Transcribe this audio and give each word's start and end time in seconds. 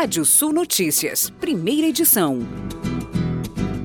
Rádio 0.00 0.24
Sul 0.24 0.52
Notícias, 0.52 1.28
primeira 1.40 1.88
edição. 1.88 2.38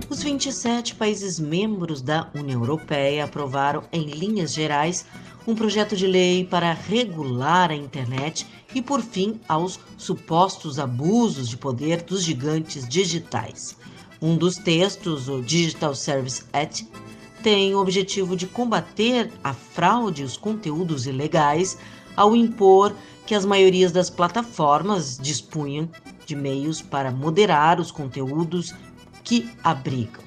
Os 0.08 0.22
27 0.22 0.94
países 0.94 1.40
membros 1.40 2.04
da 2.04 2.30
União 2.36 2.62
Europeia 2.62 3.26
aprovaram, 3.26 3.82
em 3.92 4.06
linhas 4.06 4.54
gerais, 4.54 5.08
um 5.48 5.56
projeto 5.56 5.96
de 5.96 6.06
lei 6.06 6.46
para 6.46 6.72
regular 6.72 7.72
a 7.72 7.76
internet 7.76 8.46
e, 8.76 8.80
por 8.80 9.02
fim, 9.02 9.42
aos 9.50 9.80
supostos 9.98 10.78
abusos 10.78 11.50
de 11.50 11.58
poder 11.58 12.04
dos 12.04 12.22
gigantes 12.22 12.88
digitais. 12.88 13.76
Um 14.22 14.38
dos 14.38 14.58
textos, 14.58 15.28
o 15.28 15.42
Digital 15.42 15.96
Service 15.96 16.44
Act, 16.54 16.88
tem 17.42 17.74
o 17.74 17.80
objetivo 17.80 18.36
de 18.36 18.46
combater 18.46 19.32
a 19.44 19.52
fraude 19.52 20.22
e 20.22 20.26
os 20.26 20.38
conteúdos 20.38 21.08
ilegais 21.08 21.76
ao 22.16 22.36
impor 22.36 22.94
que 23.26 23.36
as 23.36 23.46
maiorias 23.46 23.92
das 23.92 24.10
plataformas 24.10 25.18
dispunham 25.18 25.90
de 26.26 26.36
meios 26.36 26.82
para 26.82 27.12
moderar 27.12 27.80
os 27.80 27.92
conteúdos 27.92 28.74
que 29.24 29.50
abrigam. 29.64 30.22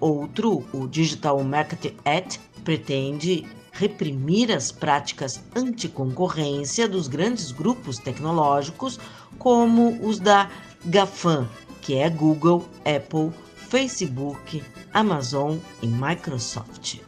Outro, 0.00 0.64
o 0.72 0.86
Digital 0.86 1.42
Market 1.42 1.94
Act, 2.04 2.40
pretende 2.64 3.46
reprimir 3.72 4.50
as 4.52 4.72
práticas 4.72 5.40
anticoncorrência 5.54 6.88
dos 6.88 7.08
grandes 7.08 7.52
grupos 7.52 7.98
tecnológicos, 7.98 8.98
como 9.38 9.98
os 10.04 10.18
da 10.18 10.50
GAFAM, 10.84 11.48
que 11.80 11.94
é 11.94 12.10
Google, 12.10 12.68
Apple, 12.84 13.32
Facebook, 13.56 14.62
Amazon 14.92 15.58
e 15.82 15.86
Microsoft. 15.86 17.07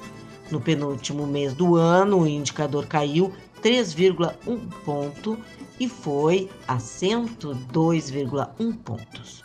No 0.49 0.59
penúltimo 0.59 1.27
mês 1.27 1.53
do 1.53 1.75
ano, 1.75 2.21
o 2.21 2.27
indicador 2.27 2.87
caiu 2.87 3.31
3,1 3.61 4.59
ponto 4.83 5.37
e 5.79 5.87
foi 5.87 6.49
a 6.67 6.77
102,1 6.77 8.75
pontos, 8.77 9.43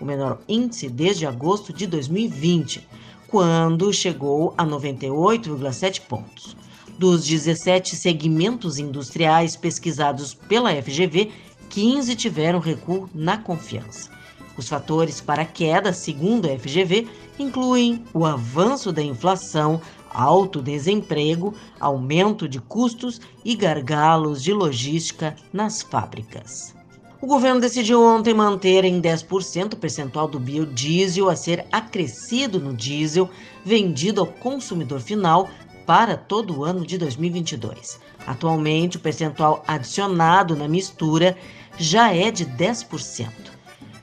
o 0.00 0.04
menor 0.04 0.40
índice 0.48 0.88
desde 0.88 1.26
agosto 1.26 1.72
de 1.72 1.86
2020, 1.86 2.86
quando 3.28 3.92
chegou 3.92 4.52
a 4.58 4.66
98,7 4.66 6.02
pontos. 6.02 6.56
Dos 6.98 7.24
17 7.24 7.96
segmentos 7.96 8.78
industriais 8.78 9.56
pesquisados 9.56 10.34
pela 10.34 10.70
FGV, 10.70 11.32
15 11.70 12.14
tiveram 12.16 12.58
recuo 12.58 13.08
na 13.14 13.38
confiança. 13.38 14.10
Os 14.56 14.68
fatores 14.68 15.20
para 15.20 15.42
a 15.42 15.46
queda, 15.46 15.92
segundo 15.92 16.46
a 16.46 16.58
FGV, 16.58 17.08
incluem 17.38 18.04
o 18.12 18.24
avanço 18.26 18.92
da 18.92 19.02
inflação, 19.02 19.80
alto 20.12 20.60
desemprego, 20.60 21.54
aumento 21.80 22.46
de 22.46 22.60
custos 22.60 23.20
e 23.44 23.56
gargalos 23.56 24.42
de 24.42 24.52
logística 24.52 25.34
nas 25.52 25.80
fábricas. 25.80 26.74
O 27.20 27.26
governo 27.26 27.60
decidiu 27.60 28.02
ontem 28.02 28.34
manter 28.34 28.84
em 28.84 29.00
10% 29.00 29.74
o 29.74 29.76
percentual 29.76 30.26
do 30.26 30.40
biodiesel 30.40 31.30
a 31.30 31.36
ser 31.36 31.64
acrescido 31.70 32.58
no 32.58 32.74
diesel 32.74 33.30
vendido 33.64 34.20
ao 34.20 34.26
consumidor 34.26 35.00
final 35.00 35.48
para 35.86 36.16
todo 36.16 36.58
o 36.58 36.64
ano 36.64 36.84
de 36.84 36.98
2022. 36.98 38.00
Atualmente, 38.26 38.96
o 38.96 39.00
percentual 39.00 39.62
adicionado 39.66 40.56
na 40.56 40.66
mistura 40.66 41.36
já 41.78 42.12
é 42.12 42.30
de 42.30 42.44
10%. 42.44 43.28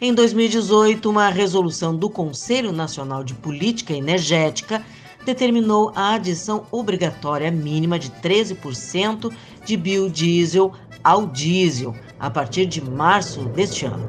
Em 0.01 0.13
2018, 0.13 1.09
uma 1.09 1.27
resolução 1.27 1.93
do 1.93 2.09
Conselho 2.09 2.71
Nacional 2.71 3.21
de 3.21 3.33
Política 3.33 3.93
Energética 3.93 4.81
determinou 5.25 5.91
a 5.93 6.13
adição 6.13 6.65
obrigatória 6.71 7.51
mínima 7.51 7.99
de 7.99 8.09
13% 8.09 9.29
de 9.65 9.75
biodiesel 9.75 10.71
ao 11.03 11.25
diesel 11.25 11.93
a 12.17 12.29
partir 12.29 12.65
de 12.65 12.81
março 12.81 13.41
deste 13.49 13.85
ano, 13.85 14.07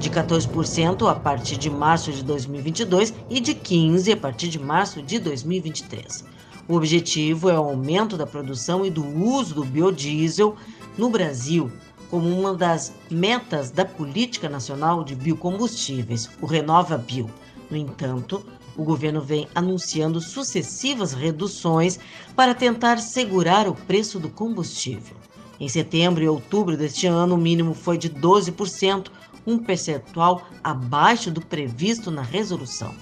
de 0.00 0.10
14% 0.10 1.08
a 1.08 1.14
partir 1.14 1.56
de 1.56 1.70
março 1.70 2.10
de 2.10 2.24
2022 2.24 3.14
e 3.30 3.38
de 3.38 3.54
15% 3.54 4.12
a 4.12 4.16
partir 4.16 4.48
de 4.48 4.58
março 4.58 5.00
de 5.00 5.20
2023. 5.20 6.24
O 6.66 6.74
objetivo 6.74 7.48
é 7.48 7.54
o 7.54 7.62
aumento 7.62 8.16
da 8.16 8.26
produção 8.26 8.84
e 8.84 8.90
do 8.90 9.06
uso 9.06 9.54
do 9.54 9.64
biodiesel 9.64 10.56
no 10.98 11.08
Brasil, 11.08 11.70
como 12.10 12.28
uma 12.28 12.54
das 12.54 12.92
metas 13.08 13.70
da 13.70 13.84
Política 13.84 14.48
Nacional 14.48 15.04
de 15.04 15.14
Biocombustíveis, 15.14 16.28
o 16.40 16.46
Renova 16.46 16.98
Bio. 16.98 17.30
No 17.70 17.76
entanto, 17.76 18.44
o 18.76 18.82
governo 18.82 19.20
vem 19.20 19.48
anunciando 19.54 20.20
sucessivas 20.20 21.12
reduções 21.12 22.00
para 22.34 22.54
tentar 22.54 22.98
segurar 22.98 23.68
o 23.68 23.74
preço 23.74 24.18
do 24.18 24.28
combustível. 24.28 25.16
Em 25.60 25.68
setembro 25.68 26.24
e 26.24 26.28
outubro 26.28 26.76
deste 26.76 27.06
ano, 27.06 27.36
o 27.36 27.38
mínimo 27.38 27.74
foi 27.74 27.96
de 27.96 28.10
12%, 28.10 29.08
um 29.46 29.58
percentual 29.58 30.42
abaixo 30.64 31.30
do 31.30 31.40
previsto 31.40 32.10
na 32.10 32.22
resolução. 32.22 32.94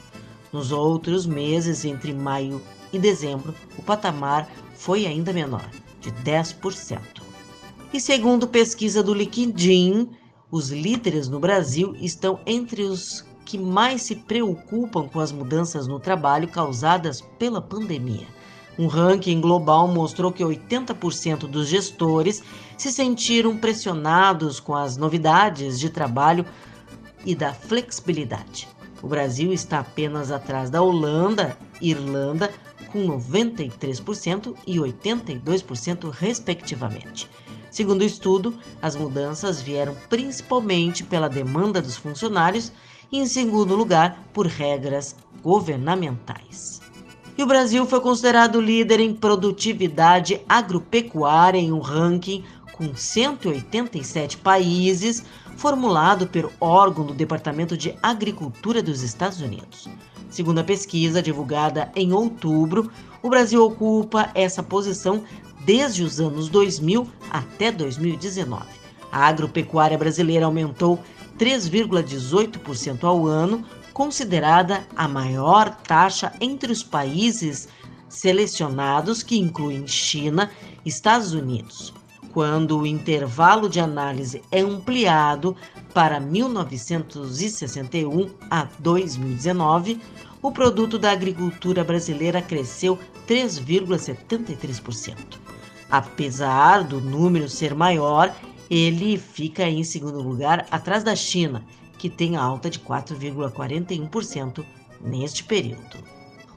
Nos 0.52 0.70
outros 0.70 1.26
meses, 1.26 1.84
entre 1.84 2.12
maio 2.12 2.60
e 2.92 2.98
dezembro, 2.98 3.54
o 3.76 3.82
patamar 3.82 4.50
foi 4.74 5.06
ainda 5.06 5.32
menor, 5.32 5.68
de 6.00 6.10
10%. 6.10 7.27
E 7.90 7.98
segundo 7.98 8.46
pesquisa 8.46 9.02
do 9.02 9.14
Liquidin, 9.14 10.10
os 10.50 10.68
líderes 10.68 11.26
no 11.26 11.40
Brasil 11.40 11.96
estão 11.98 12.38
entre 12.44 12.82
os 12.82 13.24
que 13.46 13.56
mais 13.56 14.02
se 14.02 14.14
preocupam 14.14 15.08
com 15.08 15.18
as 15.18 15.32
mudanças 15.32 15.86
no 15.86 15.98
trabalho 15.98 16.48
causadas 16.48 17.22
pela 17.38 17.62
pandemia. 17.62 18.26
Um 18.78 18.88
ranking 18.88 19.40
global 19.40 19.88
mostrou 19.88 20.30
que 20.30 20.44
80% 20.44 21.48
dos 21.48 21.66
gestores 21.66 22.42
se 22.76 22.92
sentiram 22.92 23.56
pressionados 23.56 24.60
com 24.60 24.74
as 24.74 24.98
novidades 24.98 25.80
de 25.80 25.88
trabalho 25.88 26.44
e 27.24 27.34
da 27.34 27.54
flexibilidade. 27.54 28.68
O 29.02 29.08
Brasil 29.08 29.50
está 29.50 29.78
apenas 29.78 30.30
atrás 30.30 30.68
da 30.68 30.82
Holanda 30.82 31.56
e 31.80 31.90
Irlanda, 31.90 32.52
com 32.92 33.06
93% 33.06 34.54
e 34.66 34.76
82%, 34.76 36.10
respectivamente. 36.10 37.28
Segundo 37.70 38.02
o 38.02 38.04
estudo, 38.04 38.54
as 38.80 38.96
mudanças 38.96 39.60
vieram 39.60 39.94
principalmente 40.08 41.04
pela 41.04 41.28
demanda 41.28 41.82
dos 41.82 41.96
funcionários 41.96 42.72
e, 43.12 43.18
em 43.18 43.26
segundo 43.26 43.74
lugar, 43.74 44.24
por 44.32 44.46
regras 44.46 45.14
governamentais. 45.42 46.80
E 47.36 47.42
o 47.42 47.46
Brasil 47.46 47.86
foi 47.86 48.00
considerado 48.00 48.60
líder 48.60 48.98
em 48.98 49.14
produtividade 49.14 50.40
agropecuária 50.48 51.58
em 51.58 51.70
um 51.70 51.78
ranking 51.78 52.42
com 52.72 52.94
187 52.94 54.38
países, 54.38 55.24
formulado 55.56 56.26
pelo 56.28 56.52
órgão 56.60 57.04
do 57.04 57.12
Departamento 57.12 57.76
de 57.76 57.96
Agricultura 58.02 58.82
dos 58.82 59.02
Estados 59.02 59.40
Unidos. 59.40 59.88
Segundo 60.30 60.60
a 60.60 60.64
pesquisa 60.64 61.22
divulgada 61.22 61.90
em 61.96 62.12
outubro, 62.12 62.90
o 63.22 63.28
Brasil 63.28 63.64
ocupa 63.64 64.30
essa 64.34 64.62
posição 64.62 65.24
desde 65.68 66.02
os 66.02 66.18
anos 66.18 66.48
2000 66.48 67.06
até 67.30 67.70
2019. 67.70 68.64
A 69.12 69.26
agropecuária 69.26 69.98
brasileira 69.98 70.46
aumentou 70.46 70.98
3,18% 71.38 73.04
ao 73.04 73.26
ano, 73.26 73.62
considerada 73.92 74.86
a 74.96 75.06
maior 75.06 75.68
taxa 75.82 76.32
entre 76.40 76.72
os 76.72 76.82
países 76.82 77.68
selecionados, 78.08 79.22
que 79.22 79.38
incluem 79.38 79.86
China, 79.86 80.50
Estados 80.86 81.34
Unidos. 81.34 81.92
quando 82.32 82.78
o 82.78 82.86
intervalo 82.86 83.68
de 83.68 83.78
análise 83.80 84.40
é 84.52 84.60
ampliado 84.60 85.56
para 85.92 86.20
1961 86.20 88.30
a 88.50 88.68
2019, 88.78 90.00
o 90.40 90.52
produto 90.52 90.96
da 90.98 91.10
agricultura 91.10 91.82
brasileira 91.82 92.40
cresceu 92.40 92.96
3,73%. 93.26 95.47
Apesar 95.90 96.84
do 96.84 97.00
número 97.00 97.48
ser 97.48 97.74
maior, 97.74 98.34
ele 98.70 99.16
fica 99.16 99.68
em 99.68 99.82
segundo 99.82 100.20
lugar 100.20 100.66
atrás 100.70 101.02
da 101.02 101.16
China, 101.16 101.64
que 101.96 102.10
tem 102.10 102.36
alta 102.36 102.68
de 102.68 102.78
4,41% 102.80 104.64
neste 105.00 105.44
período. 105.44 105.98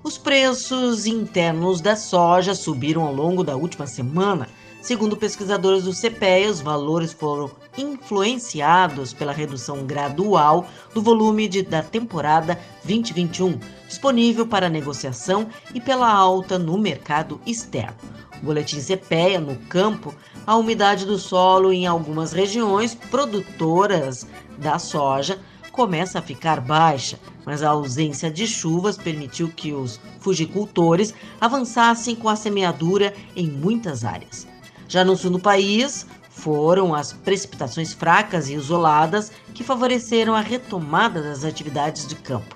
Os 0.04 0.18
preços 0.18 1.06
internos 1.06 1.80
da 1.80 1.96
soja 1.96 2.56
subiram 2.56 3.04
ao 3.04 3.14
longo 3.14 3.44
da 3.44 3.56
última 3.56 3.86
semana. 3.86 4.50
Segundo 4.82 5.16
pesquisadores 5.16 5.84
do 5.84 5.94
CPEA, 5.94 6.50
os 6.50 6.60
valores 6.60 7.14
foram 7.14 7.52
influenciados 7.78 9.14
pela 9.14 9.32
redução 9.32 9.86
gradual 9.86 10.66
do 10.92 11.04
volume 11.04 11.48
de, 11.48 11.62
da 11.62 11.84
temporada 11.84 12.60
2021 12.84 13.60
disponível 13.88 14.48
para 14.48 14.70
negociação 14.70 15.48
e 15.74 15.80
pela 15.80 16.10
alta 16.10 16.58
no 16.58 16.78
mercado 16.78 17.40
externo. 17.46 17.98
Boletim 18.42 18.80
CPEA 18.80 19.40
no 19.40 19.56
campo, 19.68 20.16
a 20.48 20.56
umidade 20.56 21.06
do 21.06 21.18
solo 21.20 21.72
em 21.72 21.86
algumas 21.86 22.34
regiões 22.34 22.96
produtoras 22.96 24.28
da 24.58 24.80
soja 24.80 25.40
começa 25.72 26.20
a 26.20 26.22
ficar 26.22 26.60
baixa, 26.60 27.20
mas 27.46 27.64
a 27.64 27.70
ausência 27.70 28.30
de 28.30 28.46
chuvas 28.48 28.98
permitiu 28.98 29.48
que 29.50 29.72
os 29.74 30.00
fugicultores 30.20 31.14
avançassem 31.40 32.16
com 32.16 32.28
a 32.28 32.36
semeadura 32.36 33.14
em 33.36 33.48
muitas 33.48 34.04
áreas. 34.04 34.48
Já 34.88 35.06
no 35.06 35.16
sul 35.16 35.32
do 35.32 35.40
país, 35.40 36.06
foram 36.30 36.96
as 36.96 37.14
precipitações 37.14 37.94
fracas 37.94 38.50
e 38.50 38.56
isoladas 38.56 39.32
que 39.54 39.64
favoreceram 39.64 40.34
a 40.34 40.42
retomada 40.42 41.22
das 41.22 41.46
atividades 41.46 42.08
de 42.08 42.16
campo, 42.16 42.56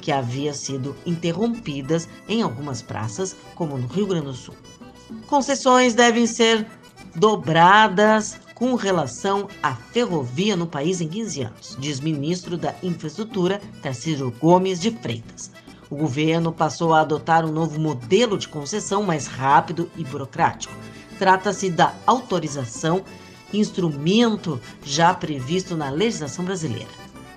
que 0.00 0.12
havia 0.12 0.54
sido 0.54 0.94
interrompidas 1.04 2.08
em 2.28 2.42
algumas 2.42 2.80
praças, 2.80 3.36
como 3.54 3.76
no 3.76 3.86
Rio 3.86 4.06
Grande 4.06 4.26
do 4.26 4.34
Sul. 4.34 4.54
Concessões 5.26 5.94
devem 5.94 6.26
ser 6.26 6.66
dobradas 7.14 8.38
com 8.54 8.74
relação 8.74 9.48
à 9.62 9.74
ferrovia 9.74 10.56
no 10.56 10.66
país 10.66 11.00
em 11.00 11.08
15 11.08 11.42
anos, 11.42 11.76
diz 11.78 12.00
ministro 12.00 12.56
da 12.56 12.74
Infraestrutura, 12.82 13.60
Tarcísio 13.82 14.32
Gomes 14.40 14.80
de 14.80 14.90
Freitas. 14.90 15.50
O 15.90 15.96
governo 15.96 16.52
passou 16.52 16.94
a 16.94 17.00
adotar 17.00 17.44
um 17.44 17.52
novo 17.52 17.78
modelo 17.78 18.38
de 18.38 18.48
concessão 18.48 19.02
mais 19.02 19.26
rápido 19.26 19.90
e 19.96 20.04
burocrático. 20.04 20.74
Trata-se 21.18 21.70
da 21.70 21.94
autorização, 22.06 23.04
instrumento 23.52 24.60
já 24.82 25.12
previsto 25.12 25.76
na 25.76 25.90
legislação 25.90 26.44
brasileira, 26.44 26.90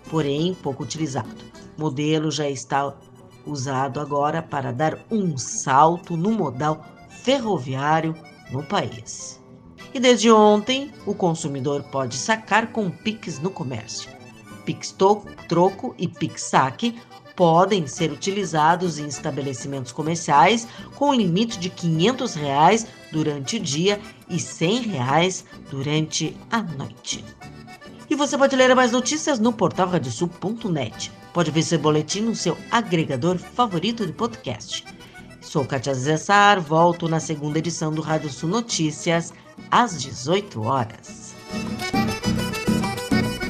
porém 0.09 0.55
pouco 0.55 0.83
utilizado. 0.83 1.29
O 1.77 1.81
modelo 1.81 2.31
já 2.31 2.49
está 2.49 2.93
usado 3.45 3.99
agora 3.99 4.41
para 4.41 4.71
dar 4.71 4.97
um 5.11 5.37
salto 5.37 6.15
no 6.15 6.31
modal 6.31 6.83
ferroviário 7.27 8.15
no 8.49 8.63
país. 8.63 9.37
E 9.93 9.99
desde 9.99 10.31
ontem, 10.31 10.93
o 11.05 11.13
consumidor 11.13 11.83
pode 11.91 12.15
sacar 12.15 12.71
com 12.71 12.89
Pix 12.89 13.37
no 13.39 13.51
comércio. 13.51 14.09
Pix 14.63 14.95
Troco 15.49 15.93
e 15.97 16.07
Pix 16.07 16.43
Saque 16.43 16.97
podem 17.35 17.85
ser 17.85 18.13
utilizados 18.13 18.97
em 18.97 19.07
estabelecimentos 19.07 19.91
comerciais 19.91 20.65
com 20.95 21.13
limite 21.13 21.59
de 21.59 21.69
500 21.69 22.33
reais 22.35 22.87
durante 23.11 23.57
o 23.57 23.59
dia 23.59 23.99
e 24.29 24.39
100 24.39 24.81
reais 24.83 25.43
durante 25.69 26.33
a 26.49 26.61
noite. 26.61 27.25
E 28.09 28.15
você 28.15 28.37
pode 28.37 28.55
ler 28.55 28.73
mais 28.73 28.93
notícias 28.93 29.37
no 29.37 29.51
portal 29.51 29.89
radiosul.net. 29.89 31.11
Pode 31.33 31.51
ver 31.51 31.63
seu 31.63 31.77
boletim 31.77 32.21
no 32.21 32.35
seu 32.35 32.57
agregador 32.71 33.37
favorito 33.37 34.05
de 34.05 34.13
podcast. 34.13 34.96
Sou 35.47 35.63
Katia 35.63 35.93
Zessar, 35.93 36.59
volto 36.59 37.07
na 37.07 37.21
segunda 37.21 37.57
edição 37.57 37.89
do 37.89 38.01
Rádio 38.01 38.29
Sul 38.29 38.49
Notícias 38.49 39.33
às 39.71 39.97
18 39.97 40.61
horas. 40.61 41.33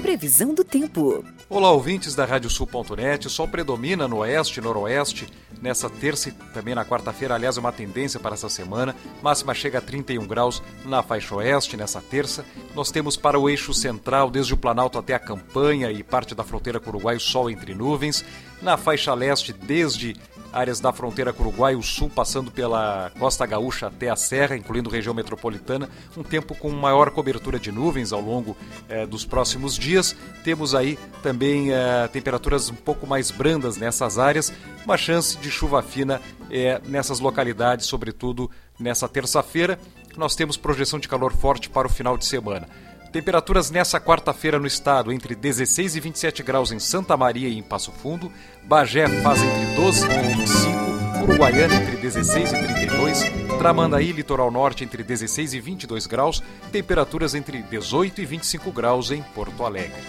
Previsão 0.03 0.53
do 0.53 0.63
tempo. 0.63 1.25
Olá, 1.49 1.71
ouvintes 1.71 2.13
da 2.13 2.23
Radiosul.net. 2.23 3.25
O 3.25 3.29
sol 3.31 3.47
predomina 3.47 4.07
no 4.07 4.17
oeste 4.17 4.59
e 4.59 4.63
noroeste 4.63 5.27
nessa 5.59 5.89
terça 5.89 6.29
e 6.29 6.31
também 6.53 6.75
na 6.75 6.85
quarta-feira. 6.85 7.33
Aliás, 7.33 7.57
é 7.57 7.59
uma 7.59 7.71
tendência 7.71 8.19
para 8.19 8.35
essa 8.35 8.47
semana. 8.47 8.95
Máxima 9.23 9.55
chega 9.55 9.79
a 9.79 9.81
31 9.81 10.27
graus 10.27 10.61
na 10.85 11.01
faixa 11.01 11.33
oeste 11.33 11.75
nessa 11.75 11.99
terça. 11.99 12.45
Nós 12.75 12.91
temos 12.91 13.17
para 13.17 13.39
o 13.39 13.49
eixo 13.49 13.73
central, 13.73 14.29
desde 14.29 14.53
o 14.53 14.57
Planalto 14.57 14.99
até 14.99 15.15
a 15.15 15.19
Campanha 15.19 15.91
e 15.91 16.03
parte 16.03 16.35
da 16.35 16.44
fronteira 16.44 16.79
com 16.79 16.91
o 16.91 16.94
Uruguai, 16.94 17.15
o 17.15 17.19
sol 17.19 17.49
entre 17.49 17.73
nuvens. 17.73 18.23
Na 18.61 18.77
faixa 18.77 19.13
leste, 19.15 19.51
desde 19.51 20.15
áreas 20.51 20.79
da 20.79 20.91
fronteira 20.91 21.33
com 21.33 21.44
o 21.44 21.47
Uruguai, 21.47 21.75
o 21.75 21.83
sul 21.83 22.09
passando 22.09 22.51
pela 22.51 23.11
costa 23.19 23.45
gaúcha 23.45 23.88
até 23.88 24.09
a 24.09 24.15
serra, 24.15 24.55
incluindo 24.55 24.89
região 24.89 25.13
metropolitana, 25.13 25.89
um 26.15 26.23
tempo 26.23 26.55
com 26.55 26.69
maior 26.69 27.11
cobertura 27.11 27.59
de 27.59 27.71
nuvens 27.71 28.11
ao 28.11 28.21
longo 28.21 28.55
eh, 28.89 29.05
dos 29.05 29.25
próximos 29.25 29.77
dias. 29.77 30.15
Temos 30.44 30.73
aí 30.73 30.97
também 31.21 31.71
eh, 31.71 32.07
temperaturas 32.11 32.69
um 32.69 32.75
pouco 32.75 33.05
mais 33.05 33.31
brandas 33.31 33.77
nessas 33.77 34.17
áreas, 34.17 34.51
uma 34.85 34.97
chance 34.97 35.38
de 35.38 35.51
chuva 35.51 35.81
fina 35.81 36.21
eh, 36.49 36.81
nessas 36.85 37.19
localidades, 37.19 37.85
sobretudo 37.85 38.49
nessa 38.79 39.07
terça-feira. 39.07 39.79
Nós 40.15 40.35
temos 40.35 40.57
projeção 40.57 40.97
de 40.99 41.07
calor 41.07 41.31
forte 41.33 41.69
para 41.69 41.88
o 41.88 41.89
final 41.89 42.17
de 42.17 42.25
semana. 42.25 42.67
Temperaturas 43.12 43.71
nessa 43.71 44.00
quarta-feira 44.00 44.59
no 44.59 44.68
estado 44.68 45.12
entre 45.12 45.36
16 45.36 45.95
e 45.95 46.00
27 46.00 46.44
graus 46.44 46.71
em 46.71 46.80
Santa 46.80 47.15
Maria 47.15 47.48
e 47.48 47.57
em 47.57 47.63
Passo 47.63 47.92
Fundo. 47.92 48.31
Bagé 48.63 49.07
faz 49.21 49.42
entre 49.42 49.75
12 49.75 50.06
e 50.06 50.36
25. 50.36 51.24
Uruguaiana 51.24 51.75
entre 51.75 51.98
16 51.98 52.51
e 52.51 52.63
32. 52.63 53.24
Tramandaí, 53.57 54.12
litoral 54.12 54.51
norte, 54.51 54.83
entre 54.83 55.04
16 55.04 55.54
e 55.54 55.59
22 55.59 56.06
graus. 56.06 56.44
Temperaturas 56.71 57.33
entre 57.33 57.62
18 57.63 58.21
e 58.21 58.25
25 58.25 58.71
graus 58.71 59.12
em 59.12 59.21
Porto 59.21 59.65
Alegre. 59.65 60.01